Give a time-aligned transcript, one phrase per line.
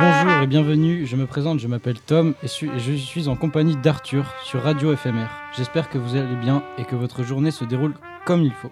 [0.00, 3.36] Bonjour et bienvenue, je me présente, je m'appelle Tom et, su- et je suis en
[3.36, 5.26] compagnie d'Arthur sur Radio FMR.
[5.56, 7.94] J'espère que vous allez bien et que votre journée se déroule
[8.24, 8.70] comme il faut.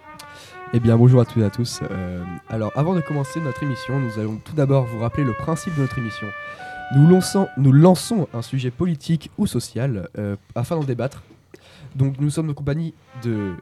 [0.73, 1.81] Eh bien, bonjour à toutes et à tous.
[1.91, 5.75] Euh, alors, avant de commencer notre émission, nous allons tout d'abord vous rappeler le principe
[5.75, 6.27] de notre émission.
[6.95, 11.21] Nous lançons, nous lançons un sujet politique ou social euh, afin d'en débattre.
[11.95, 12.93] Donc, nous sommes en compagnie
[13.23, 13.53] de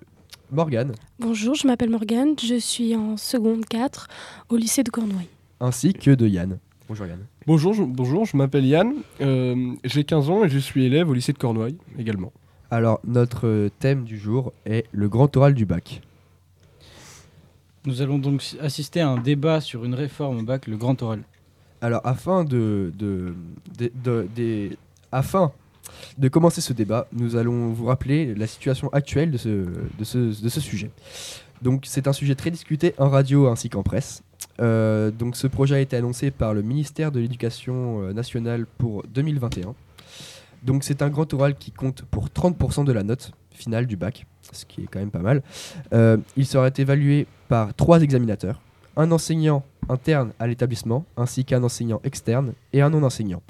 [0.51, 4.07] Morgane Bonjour, je m'appelle Morgane, je suis en seconde 4
[4.49, 5.27] au lycée de Cornouailles.
[5.59, 6.59] ainsi que de Yann.
[6.87, 7.19] Bonjour Yann.
[7.45, 11.13] Bonjour, je, bonjour, je m'appelle Yann, euh, j'ai 15 ans et je suis élève au
[11.13, 12.31] lycée de Cornouailles également.
[12.71, 16.01] Alors, notre thème du jour est le grand oral du bac.
[17.85, 21.23] Nous allons donc assister à un débat sur une réforme au bac, le grand oral.
[21.81, 23.33] Alors, afin de, de,
[23.77, 24.77] de- de- des-
[25.11, 25.51] afin
[26.17, 29.49] de commencer ce débat, nous allons vous rappeler la situation actuelle de ce,
[29.97, 30.91] de ce, de ce sujet.
[31.61, 34.21] Donc, c'est un sujet très discuté en radio ainsi qu'en presse.
[34.59, 39.03] Euh, donc, ce projet a été annoncé par le ministère de l'Éducation euh, nationale pour
[39.03, 39.75] 2021.
[40.63, 44.25] Donc, c'est un grand oral qui compte pour 30% de la note finale du bac,
[44.51, 45.41] ce qui est quand même pas mal.
[45.93, 48.61] Euh, il sera évalué par trois examinateurs
[48.95, 53.43] un enseignant interne à l'établissement, ainsi qu'un enseignant externe et un non-enseignant.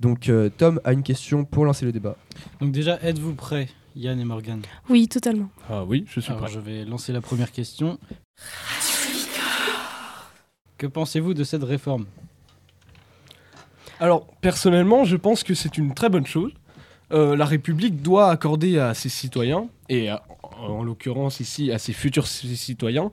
[0.00, 2.16] Donc euh, Tom a une question pour lancer le débat.
[2.60, 5.48] Donc déjà, êtes-vous prêts, Yann et Morgan Oui, totalement.
[5.68, 6.52] Ah oui, je suis Alors prêt.
[6.54, 7.98] je vais lancer la première question.
[10.82, 12.06] Que pensez-vous de cette réforme?
[14.00, 16.50] Alors, personnellement, je pense que c'est une très bonne chose.
[17.12, 20.24] Euh, la République doit accorder à ses citoyens, et à-
[20.58, 23.12] en l'occurrence ici à ses futurs ci- citoyens,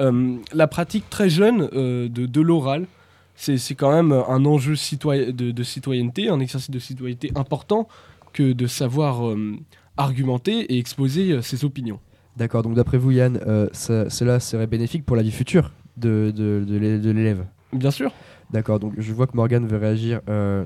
[0.00, 2.88] euh, la pratique très jeune euh, de, de l'oral.
[3.36, 7.86] C'est c'est quand même un enjeu citoyen, de, de citoyenneté, un exercice de citoyenneté important
[8.32, 9.54] que de savoir euh,
[9.96, 12.00] argumenter et exposer euh, ses opinions.
[12.36, 15.70] D'accord, donc d'après vous Yann, euh, ça- cela serait bénéfique pour la vie future?
[15.96, 18.12] De, de, de l'é- de l'élève Bien sûr.
[18.50, 20.20] D'accord, donc je vois que Morgane veut réagir.
[20.28, 20.64] Euh,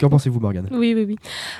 [0.00, 0.66] Qu'en pensez-vous Morgane?
[0.72, 1.16] Oui, oui, oui.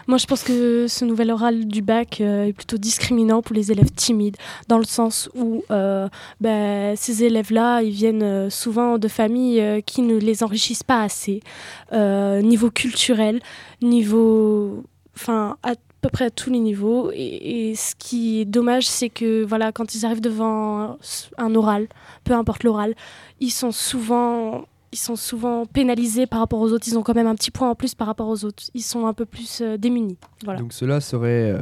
[0.08, 3.70] Moi, je pense que ce nouvel oral du bac euh, est plutôt discriminant pour les
[3.70, 4.36] élèves timides,
[4.68, 6.08] dans le sens où euh,
[6.40, 11.40] ben, ces élèves-là, ils viennent souvent de familles euh, qui ne les enrichissent pas assez,
[11.92, 13.40] euh, niveau culturel,
[13.80, 14.82] niveau...
[15.14, 17.10] Enfin, à peu près à tous les niveaux.
[17.14, 20.98] Et, et ce qui est dommage, c'est que voilà, quand ils arrivent devant
[21.38, 21.86] un oral,
[22.24, 22.94] peu importe l'oral,
[23.40, 26.86] ils sont souvent ils sont souvent pénalisés par rapport aux autres.
[26.86, 28.64] Ils ont quand même un petit point en plus par rapport aux autres.
[28.74, 30.18] Ils sont un peu plus euh, démunis.
[30.44, 30.60] Voilà.
[30.60, 31.60] Donc cela serait euh,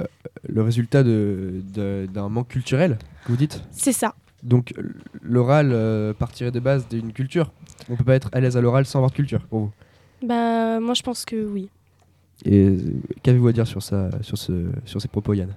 [0.48, 3.62] le résultat d'un manque culturel, que vous dites?
[3.70, 4.16] C'est ça.
[4.42, 7.52] Donc l- l'oral euh, partirait de base d'une culture.
[7.88, 9.70] On peut pas être à l'aise à l'oral sans avoir de culture, pour vous?
[10.26, 11.68] Bah, moi, je pense que oui.
[12.44, 12.78] Et euh,
[13.22, 15.54] qu'avez-vous à dire sur, ça, sur, ce, sur ces propos Yann?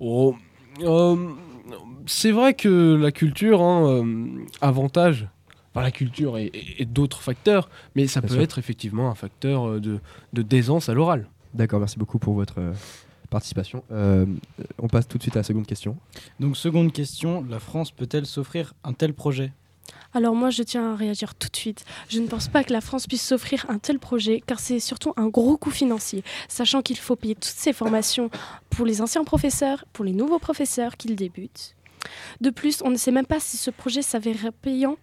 [0.00, 0.36] Oh,
[0.82, 1.16] euh,
[2.06, 4.26] c'est vrai que la culture, hein, euh,
[4.60, 5.26] avantage,
[5.72, 8.42] enfin, la culture et, et- et d'autres facteurs, mais ça Bien peut sûr.
[8.42, 9.98] être effectivement un facteur de,
[10.32, 11.28] de d'aisance à l'oral.
[11.54, 12.60] D'accord, merci beaucoup pour votre
[13.30, 13.82] participation.
[13.90, 14.24] Euh,
[14.78, 15.96] on passe tout de suite à la seconde question.
[16.40, 19.52] Donc seconde question, la France peut-elle s'offrir un tel projet?
[20.14, 21.84] Alors moi, je tiens à réagir tout de suite.
[22.08, 25.12] Je ne pense pas que la France puisse s'offrir un tel projet, car c'est surtout
[25.16, 28.30] un gros coût financier, sachant qu'il faut payer toutes ces formations
[28.70, 31.74] pour les anciens professeurs, pour les nouveaux professeurs qui débutent.
[32.40, 34.96] De plus, on ne sait même pas si ce projet s'avérerait payant.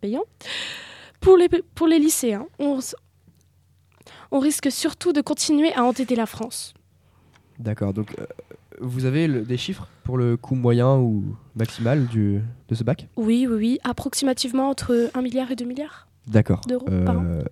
[0.00, 0.22] Payant.
[1.20, 2.78] Pour les, lycéens, on,
[4.38, 6.74] risque surtout de continuer à entêter la France.
[7.58, 8.26] D'accord, euh,
[8.80, 11.24] vous avez le- des chiffres pour le coût moyen ou
[11.56, 13.08] maximal du, de ce bac?
[13.16, 16.06] Oui, oui, oui, approximativement entre 1 milliard et 2 milliards.
[16.26, 16.60] D'accord.
[16.68, 17.24] D'euros par an.
[17.24, 17.42] Euh,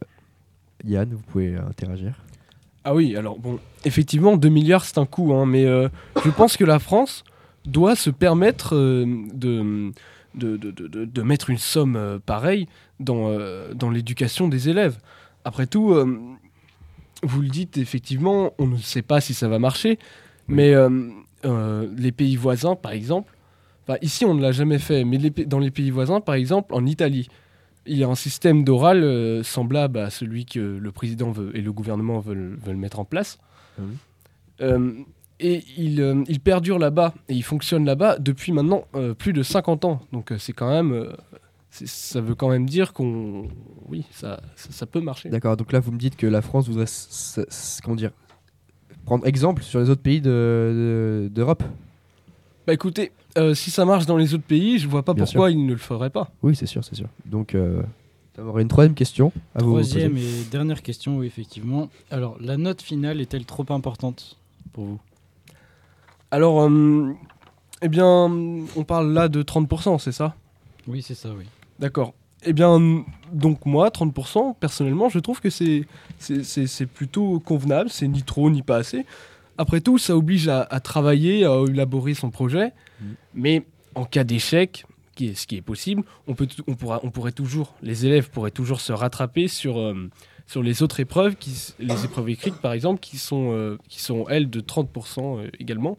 [0.85, 2.15] Yann, vous pouvez interagir.
[2.85, 5.89] Ah oui, alors bon, effectivement, 2 milliards c'est un coût, hein, mais euh,
[6.25, 7.25] je pense que la France
[7.65, 9.05] doit se permettre euh,
[9.35, 9.91] de,
[10.35, 12.69] de, de, de- de- de mettre une somme euh, pareille
[13.01, 14.99] dans, euh, dans l'éducation des élèves.
[15.45, 16.19] Après tout, euh,
[17.23, 19.99] vous le dites, effectivement, on ne sait pas si ça va marcher,
[20.49, 20.89] mais euh,
[21.45, 23.33] euh, les pays voisins, par exemple,
[24.03, 26.85] ici on ne l'a jamais fait, mais les dans les pays voisins, par exemple, en
[26.87, 27.29] Italie,
[27.87, 31.61] il y a un système d'oral euh, semblable à celui que le président veut, et
[31.61, 33.39] le gouvernement veulent, veulent mettre en place.
[33.79, 33.83] Ah.
[34.63, 34.93] Euh,
[35.39, 38.85] et il, euh, il perdure là-bas, et il fonctionne là-bas depuis maintenant
[39.19, 40.01] plus de 50 ans.
[40.13, 41.13] Donc c'est quand même...
[41.71, 43.49] ça veut quand même dire qu'on...
[43.89, 45.29] Oui, ça, ça, ça peut marcher.
[45.29, 46.87] D'accord, donc là vous me dites que la France voudrait
[47.85, 48.13] comment dire,
[49.07, 51.63] prendre exemple sur les autres pays de- de- d'Europe.
[52.67, 55.51] Bah écoutez, euh, si ça marche dans les autres pays, je vois pas Bien pourquoi
[55.51, 56.31] ils ne le feraient pas.
[56.43, 57.09] oui, c'est sûr, c'est sûr.
[57.25, 57.83] Donc, euh,
[58.39, 60.01] aurait une troisième question à vous poser.
[60.11, 61.89] Troisième et dernière question, oui effectivement.
[62.11, 64.37] Alors la note finale est-elle trop importante
[64.73, 65.01] pour vous?
[66.33, 67.13] Alors, euh,
[67.83, 68.07] eh bien,
[68.77, 70.35] on parle là de 30%, c'est ça?
[70.89, 71.45] Oui c'est ça, oui.
[71.79, 72.13] D'accord.
[72.45, 75.85] Eh bien, donc moi, 30%, personnellement, je trouve que c'est
[76.19, 79.05] c'est- plutôt convenable, c'est ni trop ni pas assez.
[79.59, 83.15] Après tout, ça oblige à, à travailler, à élaborer son projet, Mhm.
[83.35, 84.85] mais en cas d'échec,
[85.15, 88.29] qui est, ce qui est possible, on, peut, on, pourra, on pourrait toujours, les élèves
[88.31, 90.11] pourraient toujours se rattraper sur, euh,
[90.47, 94.27] sur les autres épreuves, qui, les épreuves écrites par exemple, qui sont, euh, qui sont
[94.29, 95.97] elles de 30% euh, également.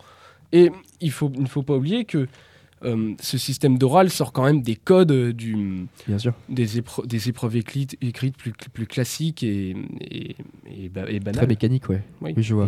[0.52, 0.70] Et
[1.02, 2.28] il, faut, il ne faut pas oublier que
[2.84, 6.34] euh, ce système d'oral sort quand même des codes euh, du, Bien sûr.
[6.50, 6.68] des,
[7.06, 10.36] des épreuves écrites, écrites plus, plus classiques et, et,
[10.70, 11.36] et, ba- et banales.
[11.38, 12.04] Très mécanique, ouais.
[12.22, 12.68] Oui, oui, je vois.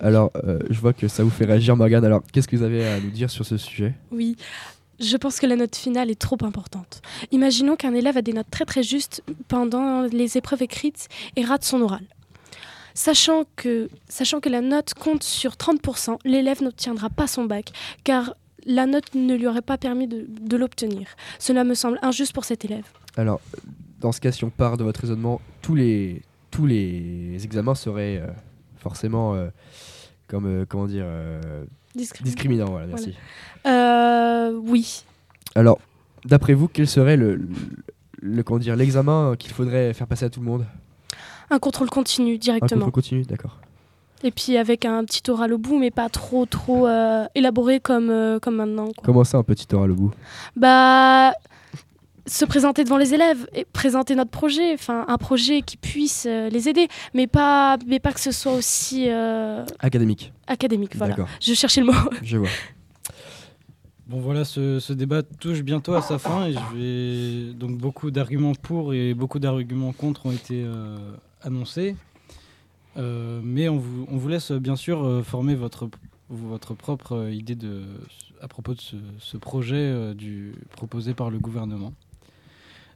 [0.00, 2.04] Alors, euh, je vois que ça vous fait réagir, Morgane.
[2.04, 3.94] Alors, qu'est-ce que vous avez à nous dire sur ce sujet?
[4.10, 4.36] Oui,
[5.00, 7.02] je pense que la note finale est trop importante.
[7.30, 11.64] Imaginons qu'un élève a des notes très très justes pendant les épreuves écrites et rate
[11.64, 12.04] son oral.
[12.94, 17.72] Sachant que, sachant que la note compte sur 30%, l'élève n'obtiendra pas son bac,
[18.04, 18.34] car
[18.66, 21.06] la note ne lui aurait pas permis de, de l'obtenir.
[21.38, 22.84] Cela me semble injuste pour cet élève.
[23.16, 23.40] Alors,
[24.00, 28.18] dans ce cas, si on part de votre raisonnement, tous les, tous les examens seraient
[28.18, 28.26] euh,
[28.78, 29.48] forcément, euh,
[30.28, 31.06] comme, euh, comment dire,
[31.94, 32.24] Discriminant.
[32.30, 32.70] discriminants.
[32.70, 33.14] Voilà, merci.
[34.66, 35.04] Oui.
[35.54, 35.78] Alors,
[36.24, 37.48] d'après vous, quel serait le, le,
[38.22, 40.64] le- comment dire, l'examen qu'il faudrait faire passer à tout le monde?
[41.50, 42.68] Un contrôle continu Un directement.
[42.86, 43.58] contrôle continu, d'accord.
[44.24, 48.10] Et puis avec un petit oral au bout, mais pas trop trop euh, élaboré comme,
[48.10, 48.86] euh, comme maintenant.
[48.86, 49.02] quoi.
[49.04, 50.10] Comment ça, un petit oral au bout?
[50.56, 51.32] Bah,
[52.26, 56.48] se présenter devant les élèves et présenter notre projet, enfin un projet qui puisse euh,
[56.50, 60.32] les aider, mais pas, mais pas que ce soit aussi euh, Académique.
[60.46, 60.94] académique.
[60.96, 61.14] Voilà.
[61.16, 61.98] D'accord, Je cherchais le mot.
[62.22, 62.48] je vois.
[64.06, 68.10] Bon voilà, ce, ce débat touche bientôt à sa fin et je vais donc beaucoup
[68.10, 70.96] d'arguments pour et beaucoup d'arguments contre ont été euh,
[71.42, 71.96] annoncés.
[72.96, 75.88] Euh, mais on vous, laisse euh, bien sûr euh, former votre,
[76.28, 77.56] votre propre idée
[78.40, 78.80] à propos de
[79.18, 79.94] ce, projet
[80.72, 81.92] proposé par le gouvernement.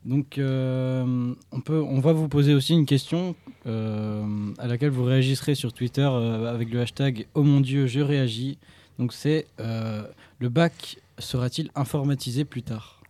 [0.05, 3.35] Donc on, peut, on va vous poser aussi une question
[3.65, 8.59] à laquelle vous réagirez sur Twitter avec le hashtag Oh mon Dieu, je réagis.
[8.99, 13.03] Donc c'est le bac sera-t-il informatisé plus tard?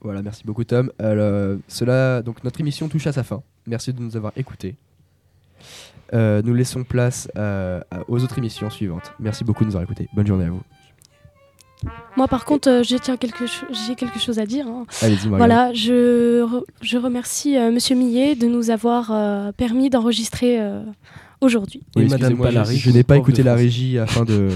[0.00, 0.90] Voilà, merci beaucoup Tom.
[0.98, 3.42] Alors, cela, donc notre émission touche à sa fin.
[3.66, 4.76] Merci de nous avoir écoutés.
[6.12, 9.12] Euh, nous laissons place à- aux autres émissions suivantes.
[9.20, 10.08] Merci beaucoup de nous avoir écoutés.
[10.14, 10.62] Bonne journée à vous.
[12.16, 14.66] Moi par contre, euh, j'ai quelque, cho- j'ai quelque chose à dire.
[14.66, 14.84] hein.
[15.28, 20.82] Voilà, je, re- je remercie euh, Monsieur Millet de nous avoir euh, permis d'enregistrer euh,
[21.40, 21.82] aujourd'hui.
[21.96, 24.48] Oui, Madame excusez-moi, je- n'ai pas écouté la régie afin de,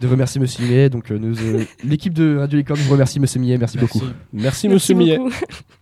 [0.00, 0.88] de remercier Monsieur Millet.
[0.88, 3.58] Donc, euh, nous, euh, l'équipe de Radio Licorne vous remercie, Monsieur Millet.
[3.58, 4.02] Merci, beaucoup.
[4.32, 5.16] Merci, monsieur Millet.
[5.18, 5.32] beaucoup.